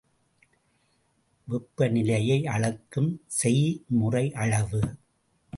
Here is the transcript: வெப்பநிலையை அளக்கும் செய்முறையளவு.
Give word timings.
வெப்பநிலையை 1.47 2.39
அளக்கும் 2.47 3.11
செய்முறையளவு. 3.41 4.81